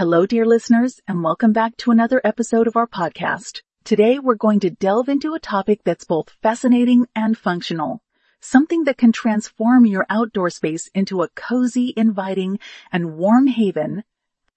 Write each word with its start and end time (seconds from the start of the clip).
Hello, 0.00 0.24
dear 0.24 0.46
listeners, 0.46 0.98
and 1.06 1.22
welcome 1.22 1.52
back 1.52 1.76
to 1.76 1.90
another 1.90 2.22
episode 2.24 2.66
of 2.66 2.74
our 2.74 2.86
podcast. 2.86 3.60
Today, 3.84 4.18
we're 4.18 4.34
going 4.34 4.58
to 4.60 4.70
delve 4.70 5.10
into 5.10 5.34
a 5.34 5.38
topic 5.38 5.82
that's 5.84 6.06
both 6.06 6.38
fascinating 6.40 7.04
and 7.14 7.36
functional. 7.36 8.02
Something 8.40 8.84
that 8.84 8.96
can 8.96 9.12
transform 9.12 9.84
your 9.84 10.06
outdoor 10.08 10.48
space 10.48 10.88
into 10.94 11.20
a 11.20 11.28
cozy, 11.28 11.92
inviting, 11.98 12.58
and 12.90 13.18
warm 13.18 13.46
haven. 13.46 14.04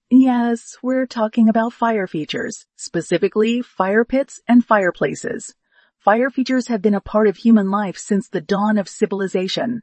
Yes, 0.09 0.77
we're 0.81 1.05
talking 1.05 1.49
about 1.49 1.73
fire 1.73 2.07
features, 2.07 2.65
specifically 2.78 3.62
fire 3.62 4.05
pits 4.05 4.39
and 4.47 4.63
fireplaces. 4.63 5.53
Fire 5.97 6.29
features 6.29 6.69
have 6.69 6.81
been 6.81 6.96
a 6.96 7.01
part 7.01 7.28
of 7.28 7.35
human 7.35 7.69
life 7.69 7.97
since 7.97 8.29
the 8.29 8.39
dawn 8.39 8.78
of 8.78 8.87
civilization. 8.87 9.81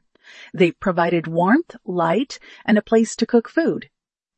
They've 0.55 0.79
provided 0.79 1.27
warmth, 1.27 1.75
light, 1.85 2.39
and 2.65 2.79
a 2.79 2.81
place 2.81 3.15
to 3.17 3.27
cook 3.27 3.47
food. 3.47 3.91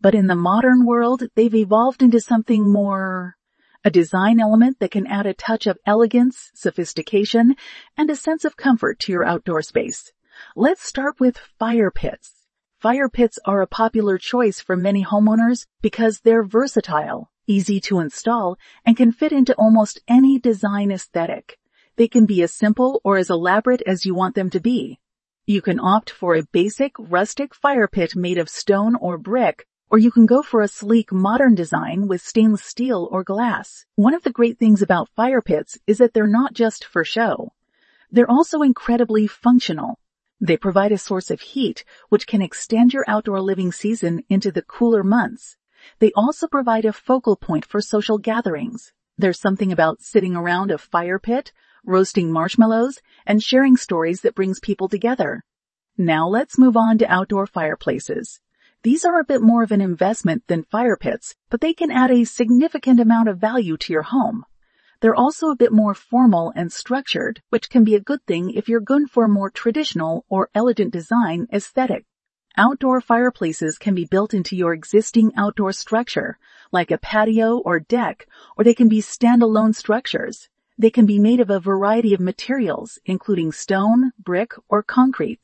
But 0.04 0.16
in 0.16 0.28
the 0.28 0.36
modern 0.36 0.86
world, 0.86 1.24
they've 1.34 1.56
evolved 1.56 2.04
into 2.04 2.20
something 2.20 2.70
more 2.70 3.38
a 3.86 3.90
design 3.90 4.38
element 4.38 4.80
that 4.80 4.92
can 4.92 5.08
add 5.08 5.26
a 5.26 5.34
touch 5.34 5.66
of 5.66 5.78
elegance, 5.86 6.52
sophistication, 6.54 7.56
and 7.96 8.10
a 8.10 8.16
sense 8.18 8.44
of 8.44 8.58
comfort 8.58 9.00
to 9.00 9.14
your 9.14 9.24
outdoor 9.24 9.62
space. 9.62 10.12
Let's 10.58 10.86
start 10.86 11.22
with 11.22 11.38
fire 11.58 11.90
pits. 11.90 12.48
Fire 12.80 13.08
pits 13.08 13.40
are 13.46 13.62
a 13.62 13.68
popular 13.68 14.18
choice 14.18 14.60
for 14.60 14.76
many 14.76 15.06
homeowners 15.06 15.68
because 15.82 16.20
they're 16.20 16.44
versatile, 16.44 17.32
easy 17.48 17.80
to 17.80 18.00
install, 18.00 18.58
and 18.86 18.98
can 18.98 19.14
fit 19.14 19.32
into 19.32 19.56
almost 19.56 20.02
any 20.10 20.38
design 20.38 20.92
aesthetic. 20.92 21.58
They 21.96 22.10
can 22.10 22.26
be 22.26 22.42
as 22.42 22.52
simple 22.52 23.00
or 23.06 23.16
as 23.16 23.30
elaborate 23.30 23.82
as 23.88 24.04
you 24.04 24.14
want 24.14 24.36
them 24.36 24.50
to 24.50 24.60
be. 24.60 25.00
You 25.46 25.62
can 25.62 25.80
opt 25.80 26.10
for 26.10 26.36
a 26.36 26.48
basic 26.52 26.92
rustic 27.00 27.56
fire 27.56 27.88
pit 27.88 28.18
made 28.18 28.38
of 28.38 28.50
stone 28.50 28.98
or 29.00 29.18
brick 29.18 29.66
or 29.94 30.00
you 30.00 30.10
can 30.10 30.26
go 30.26 30.42
for 30.42 30.62
a 30.64 30.68
sleek 30.68 31.12
modern 31.12 31.54
design 31.54 32.08
with 32.08 32.20
stainless 32.20 32.64
steel 32.64 33.08
or 33.12 33.24
glass. 33.24 33.86
One 33.96 34.16
of 34.16 34.24
the 34.24 34.32
great 34.32 34.58
things 34.58 34.82
about 34.82 35.08
fire 35.16 35.40
pits 35.40 35.78
is 35.86 36.00
that 36.00 36.16
they're 36.16 36.26
not 36.26 36.56
just 36.56 36.84
for 36.84 37.04
show. 37.04 37.54
They're 38.10 38.28
also 38.28 38.64
incredibly 38.64 39.28
functional. 39.28 40.00
They 40.42 40.58
provide 40.58 40.92
a 40.92 40.98
source 40.98 41.30
of 41.30 41.42
heat 41.42 41.86
which 42.10 42.26
can 42.26 42.42
extend 42.42 42.92
your 42.92 43.06
outdoor 43.08 43.40
living 43.40 43.72
season 43.72 44.24
into 44.30 44.52
the 44.52 44.64
cooler 44.64 45.04
months. 45.04 45.58
They 46.00 46.12
also 46.16 46.48
provide 46.48 46.86
a 46.86 46.92
focal 46.92 47.36
point 47.36 47.64
for 47.64 47.80
social 47.80 48.18
gatherings. 48.18 48.94
There's 49.20 49.40
something 49.40 49.72
about 49.72 50.02
sitting 50.02 50.36
around 50.36 50.72
a 50.72 50.80
fire 50.80 51.20
pit, 51.20 51.54
roasting 51.86 52.32
marshmallows, 52.32 53.00
and 53.28 53.44
sharing 53.44 53.78
stories 53.78 54.22
that 54.22 54.34
brings 54.34 54.60
people 54.60 54.90
together. 54.90 55.44
Now 56.00 56.28
let's 56.28 56.58
move 56.58 56.76
on 56.76 56.98
to 56.98 57.14
outdoor 57.14 57.46
fireplaces. 57.46 58.40
These 58.84 59.06
are 59.06 59.18
a 59.18 59.24
bit 59.24 59.42
more 59.42 59.64
of 59.64 59.72
an 59.72 59.80
investment 59.80 60.44
than 60.48 60.66
fire 60.66 60.98
pits, 60.98 61.36
but 61.50 61.62
they 61.62 61.74
can 61.74 61.90
add 61.90 62.12
a 62.12 62.26
significant 62.26 63.00
amount 63.00 63.30
of 63.30 63.38
value 63.38 63.78
to 63.78 63.94
your 63.94 64.02
home. 64.02 64.44
They're 65.00 65.16
also 65.16 65.48
a 65.52 65.56
bit 65.56 65.72
more 65.72 65.94
formal 65.94 66.52
and 66.54 66.70
structured, 66.70 67.42
which 67.50 67.70
can 67.70 67.86
be 67.86 67.96
a 67.96 68.02
good 68.02 68.26
thing 68.26 68.50
if 68.50 68.68
you're 68.68 68.82
going 68.82 69.08
for 69.08 69.24
a 69.24 69.30
more 69.30 69.50
traditional 69.50 70.26
or 70.28 70.50
elegant 70.54 70.92
design 70.92 71.48
aesthetic. 71.54 72.06
Outdoor 72.58 73.00
fireplaces 73.00 73.78
can 73.78 73.96
be 73.96 74.04
built 74.04 74.34
into 74.34 74.58
your 74.58 74.74
existing 74.74 75.32
outdoor 75.38 75.72
structure, 75.72 76.38
like 76.74 76.92
a 76.92 76.98
patio 76.98 77.60
or 77.60 77.80
deck, 77.80 78.28
or 78.58 78.66
they 78.66 78.74
can 78.74 78.90
be 78.90 79.02
standalone 79.02 79.74
structures. 79.74 80.50
They 80.78 80.90
can 80.90 81.06
be 81.06 81.20
made 81.20 81.40
of 81.40 81.50
a 81.50 81.62
variety 81.62 82.14
of 82.14 82.20
materials, 82.20 83.00
including 83.06 83.54
stone, 83.54 84.12
brick, 84.20 84.52
or 84.68 84.84
concrete. 84.84 85.40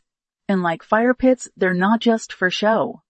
And 0.49 0.61
like 0.61 0.83
fire 0.83 1.13
pits, 1.13 1.47
they're 1.55 1.73
not 1.73 2.01
just 2.01 2.33
for 2.33 2.49
show. 2.49 3.01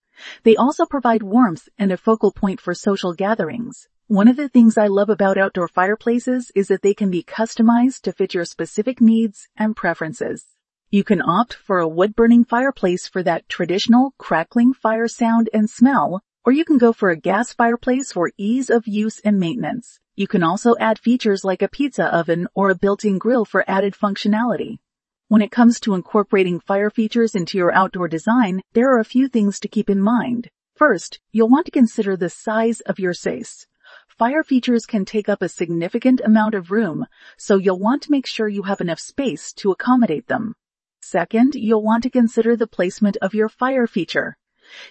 They 0.43 0.55
also 0.55 0.85
provide 0.85 1.23
warmth 1.23 1.69
and 1.77 1.91
a 1.91 1.97
focal 1.97 2.31
point 2.31 2.59
for 2.61 2.73
social 2.73 3.13
gatherings. 3.13 3.87
One 4.07 4.27
of 4.27 4.37
the 4.37 4.49
things 4.49 4.77
I 4.77 4.87
love 4.87 5.09
about 5.09 5.37
outdoor 5.37 5.67
fireplaces 5.67 6.51
is 6.55 6.67
that 6.69 6.81
they 6.81 6.93
can 6.93 7.11
be 7.11 7.21
customized 7.21 8.01
to 8.01 8.11
fit 8.11 8.33
your 8.33 8.45
specific 8.45 8.99
needs 8.99 9.47
and 9.55 9.75
preferences. 9.75 10.45
You 10.89 11.03
can 11.03 11.21
opt 11.21 11.53
for 11.53 11.77
a 11.77 11.87
wood-burning 11.87 12.45
fireplace 12.45 13.07
for 13.07 13.21
that 13.21 13.47
traditional 13.47 14.15
crackling 14.17 14.73
fire 14.73 15.07
sound 15.07 15.47
and 15.53 15.69
smell, 15.69 16.23
or 16.43 16.51
you 16.51 16.65
can 16.65 16.79
go 16.79 16.91
for 16.91 17.11
a 17.11 17.15
gas 17.15 17.53
fireplace 17.53 18.11
for 18.11 18.31
ease 18.35 18.71
of 18.71 18.87
use 18.87 19.19
and 19.23 19.39
maintenance. 19.39 19.99
You 20.15 20.27
can 20.27 20.41
also 20.41 20.75
add 20.79 20.97
features 20.97 21.45
like 21.45 21.61
a 21.61 21.67
pizza 21.67 22.05
oven 22.05 22.47
or 22.55 22.71
a 22.71 22.75
built-in 22.75 23.19
grill 23.19 23.45
for 23.45 23.63
added 23.67 23.93
functionality. 23.93 24.79
When 25.29 25.43
it 25.43 25.51
comes 25.51 25.79
to 25.81 25.93
incorporating 25.93 26.59
fire 26.59 26.89
features 26.89 27.35
into 27.35 27.55
your 27.55 27.71
outdoor 27.71 28.07
design, 28.07 28.63
there 28.73 28.91
are 28.91 28.97
a 28.97 29.05
few 29.05 29.27
things 29.27 29.59
to 29.59 29.67
keep 29.67 29.87
in 29.87 30.01
mind. 30.01 30.49
First, 30.75 31.19
you'll 31.31 31.49
want 31.49 31.67
to 31.67 31.71
consider 31.71 32.17
the 32.17 32.31
size 32.31 32.81
of 32.81 32.97
your 32.97 33.13
space. 33.13 33.67
Fire 34.07 34.43
features 34.43 34.87
can 34.87 35.05
take 35.05 35.29
up 35.29 35.43
a 35.43 35.47
significant 35.47 36.19
amount 36.25 36.55
of 36.55 36.71
room, 36.71 37.05
so 37.37 37.57
you'll 37.57 37.77
want 37.77 38.01
to 38.01 38.11
make 38.11 38.25
sure 38.25 38.47
you 38.47 38.63
have 38.63 38.81
enough 38.81 38.99
space 38.99 39.53
to 39.53 39.69
accommodate 39.69 40.25
them. 40.25 40.55
Second, 41.03 41.53
you'll 41.53 41.83
want 41.83 42.01
to 42.01 42.09
consider 42.09 42.55
the 42.55 42.65
placement 42.65 43.15
of 43.21 43.35
your 43.35 43.49
fire 43.49 43.85
feature. 43.85 44.35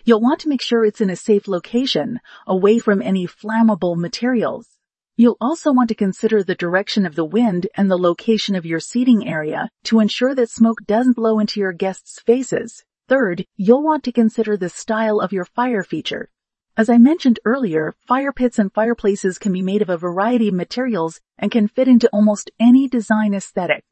You'll 0.04 0.20
want 0.20 0.38
to 0.42 0.48
make 0.48 0.62
sure 0.62 0.84
it's 0.84 1.00
in 1.00 1.10
a 1.10 1.16
safe 1.16 1.48
location, 1.48 2.20
away 2.46 2.78
from 2.78 3.02
any 3.02 3.26
flammable 3.26 3.96
materials. 3.96 4.77
You'll 5.20 5.36
also 5.40 5.72
want 5.72 5.88
to 5.88 5.96
consider 5.96 6.44
the 6.44 6.54
direction 6.54 7.04
of 7.04 7.16
the 7.16 7.24
wind 7.24 7.66
and 7.74 7.90
the 7.90 7.98
location 7.98 8.54
of 8.54 8.64
your 8.64 8.78
seating 8.78 9.26
area 9.26 9.68
to 9.82 9.98
ensure 9.98 10.32
that 10.36 10.48
smoke 10.48 10.86
doesn't 10.86 11.16
blow 11.16 11.40
into 11.40 11.58
your 11.58 11.72
guests' 11.72 12.20
faces. 12.20 12.84
Third, 13.08 13.44
you'll 13.56 13.82
want 13.82 14.04
to 14.04 14.12
consider 14.12 14.56
the 14.56 14.68
style 14.68 15.18
of 15.18 15.32
your 15.32 15.44
fire 15.44 15.82
feature. 15.82 16.30
As 16.76 16.88
I 16.88 16.98
mentioned 16.98 17.40
earlier, 17.44 17.96
fire 18.06 18.32
pits 18.32 18.60
and 18.60 18.72
fireplaces 18.72 19.38
can 19.38 19.52
be 19.52 19.60
made 19.60 19.82
of 19.82 19.90
a 19.90 19.96
variety 19.96 20.46
of 20.46 20.54
materials 20.54 21.20
and 21.36 21.50
can 21.50 21.66
fit 21.66 21.88
into 21.88 22.08
almost 22.12 22.52
any 22.60 22.86
design 22.86 23.34
aesthetic. 23.34 23.82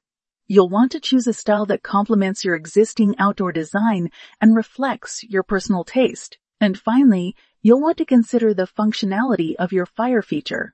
You'll 0.47 0.69
want 0.69 0.93
to 0.93 1.01
choose 1.01 1.27
a 1.27 1.33
style 1.33 1.67
that 1.67 1.83
complements 1.83 2.45
your 2.45 2.55
existing 2.55 3.17
outdoor 3.19 3.51
design 3.51 4.13
and 4.41 4.55
reflects 4.55 5.25
your 5.25 5.43
personal 5.43 5.83
taste. 5.83 6.39
And 6.61 6.79
finally, 6.79 7.35
you'll 7.63 7.83
want 7.83 7.99
to 7.99 8.05
consider 8.05 8.55
the 8.55 8.69
functionality 8.69 9.57
of 9.57 9.73
your 9.73 9.87
fire 9.87 10.23
feature. 10.23 10.73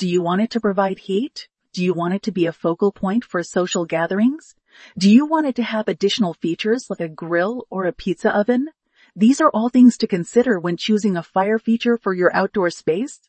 Do 0.00 0.08
you 0.08 0.22
want 0.22 0.40
it 0.40 0.50
to 0.52 0.60
provide 0.60 0.98
heat? 0.98 1.46
Do 1.74 1.84
you 1.84 1.92
want 1.92 2.14
it 2.14 2.22
to 2.22 2.32
be 2.32 2.46
a 2.46 2.54
focal 2.54 2.90
point 2.90 3.22
for 3.22 3.42
social 3.42 3.84
gatherings? 3.84 4.54
Do 4.96 5.10
you 5.10 5.26
want 5.26 5.46
it 5.46 5.56
to 5.56 5.62
have 5.62 5.88
additional 5.88 6.32
features 6.32 6.86
like 6.88 7.00
a 7.00 7.08
grill 7.08 7.66
or 7.68 7.84
a 7.84 7.92
pizza 7.92 8.34
oven? 8.34 8.70
These 9.14 9.42
are 9.42 9.50
all 9.50 9.68
things 9.68 9.98
to 9.98 10.06
consider 10.06 10.58
when 10.58 10.78
choosing 10.78 11.18
a 11.18 11.22
fire 11.22 11.58
feature 11.58 11.98
for 11.98 12.14
your 12.14 12.34
outdoor 12.34 12.70
space. 12.70 13.20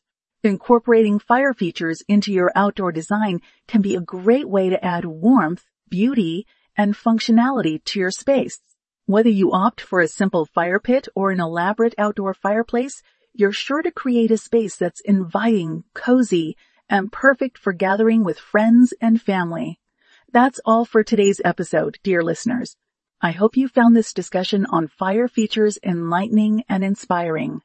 Incorporating 0.42 1.18
fire 1.18 1.52
features 1.52 2.02
into 2.08 2.32
your 2.32 2.50
outdoor 2.56 2.90
design 2.90 3.42
can 3.68 3.82
be 3.82 3.94
a 3.94 4.00
great 4.00 4.48
way 4.48 4.70
to 4.70 4.82
add 4.82 5.04
warmth, 5.04 5.66
beauty, 5.90 6.46
and 6.74 6.94
functionality 6.94 7.84
to 7.84 7.98
your 7.98 8.10
space. 8.10 8.58
Whether 9.04 9.28
you 9.28 9.52
opt 9.52 9.82
for 9.82 10.00
a 10.00 10.08
simple 10.08 10.46
fire 10.46 10.80
pit 10.80 11.06
or 11.14 11.32
an 11.32 11.40
elaborate 11.40 11.94
outdoor 11.98 12.32
fireplace, 12.32 13.02
you're 13.34 13.52
sure 13.52 13.82
to 13.82 13.90
create 13.90 14.30
a 14.30 14.36
space 14.36 14.76
that's 14.76 15.00
inviting, 15.00 15.84
cozy, 15.94 16.56
and 16.88 17.10
perfect 17.10 17.56
for 17.56 17.72
gathering 17.72 18.24
with 18.24 18.38
friends 18.38 18.92
and 19.00 19.20
family. 19.20 19.80
That's 20.32 20.60
all 20.64 20.84
for 20.84 21.02
today's 21.02 21.40
episode, 21.44 21.98
dear 22.02 22.22
listeners. 22.22 22.76
I 23.20 23.30
hope 23.30 23.56
you 23.56 23.68
found 23.68 23.96
this 23.96 24.12
discussion 24.12 24.66
on 24.66 24.88
fire 24.88 25.28
features 25.28 25.78
enlightening 25.82 26.64
and 26.68 26.84
inspiring. 26.84 27.62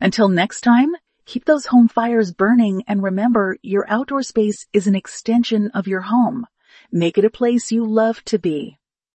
Until 0.00 0.28
next 0.28 0.62
time, 0.62 0.94
keep 1.24 1.44
those 1.44 1.66
home 1.66 1.88
fires 1.88 2.32
burning 2.32 2.82
and 2.86 3.02
remember 3.02 3.56
your 3.62 3.86
outdoor 3.88 4.22
space 4.22 4.66
is 4.72 4.86
an 4.86 4.94
extension 4.94 5.70
of 5.72 5.86
your 5.86 6.02
home. 6.02 6.46
Make 6.92 7.16
it 7.18 7.24
a 7.24 7.30
place 7.30 7.72
you 7.72 7.86
love 7.86 8.24
to 8.26 8.38
be. 8.38 8.78